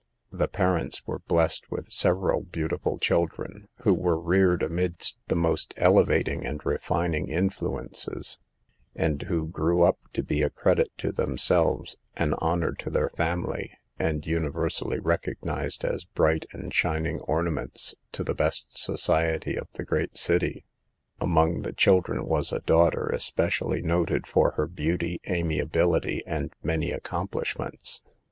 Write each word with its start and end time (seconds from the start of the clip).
The 0.31 0.47
parents 0.47 1.05
were 1.05 1.19
blessed 1.19 1.69
with 1.69 1.91
several 1.91 2.41
beautiful 2.41 2.97
children, 2.97 3.67
who 3.83 3.93
were 3.93 4.19
reared 4.19 4.63
amidst 4.63 5.19
the 5.27 5.35
most 5.35 5.75
elevating 5.77 6.43
and 6.43 6.59
refining 6.65 7.27
influences, 7.29 8.39
and 8.95 9.21
who 9.21 9.47
grew 9.47 9.83
up 9.83 9.99
to 10.13 10.23
be 10.23 10.41
a 10.41 10.49
JL 10.49 10.55
LOST 10.65 10.65
WOMAN 10.65 10.65
SAVED. 10.65 10.69
109 10.69 10.75
credit 10.75 10.91
to 10.97 11.11
themselves, 11.91 11.97
an 12.17 12.33
honor 12.39 12.71
to 12.73 12.89
their 12.89 13.09
family, 13.11 13.73
and 13.99 14.25
universally 14.25 14.97
recognized 14.99 15.83
as 15.85 16.05
bright 16.05 16.47
and 16.51 16.73
shin 16.73 17.05
ing 17.05 17.19
ornaments 17.19 17.93
to 18.11 18.23
the 18.23 18.33
best 18.33 18.75
society 18.75 19.55
of 19.55 19.67
the 19.73 19.83
great 19.85 20.17
city. 20.17 20.65
Among 21.19 21.61
the 21.61 21.73
children 21.73 22.25
was 22.25 22.51
a 22.51 22.61
daughter 22.61 23.05
especially 23.09 23.83
noted 23.83 24.25
for 24.25 24.53
her 24.53 24.65
beauty, 24.65 25.19
amiability 25.29 26.23
and 26.25 26.51
many 26.63 26.89
accomplishments. 26.91 28.01